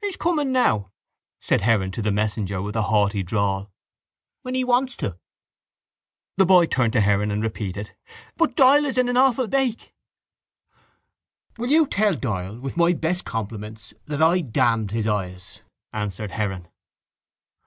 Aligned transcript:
—He's 0.00 0.16
coming 0.16 0.52
now, 0.52 0.90
said 1.38 1.60
Heron 1.60 1.90
to 1.90 2.00
the 2.00 2.10
messenger 2.10 2.62
with 2.62 2.76
a 2.76 2.84
haughty 2.84 3.22
drawl, 3.22 3.70
when 4.40 4.54
he 4.54 4.64
wants 4.64 4.96
to. 4.96 5.18
The 6.38 6.46
boy 6.46 6.64
turned 6.64 6.94
to 6.94 7.02
Heron 7.02 7.30
and 7.30 7.42
repeated: 7.42 7.94
—But 8.38 8.56
Doyle 8.56 8.86
is 8.86 8.96
in 8.96 9.06
an 9.10 9.18
awful 9.18 9.46
bake. 9.48 9.92
—Will 11.58 11.68
you 11.70 11.86
tell 11.86 12.14
Doyle 12.14 12.58
with 12.58 12.78
my 12.78 12.94
best 12.94 13.26
compliments 13.26 13.92
that 14.06 14.22
I 14.22 14.40
damned 14.40 14.92
his 14.92 15.06
eyes? 15.06 15.60
answered 15.92 16.30
Heron. 16.30 16.68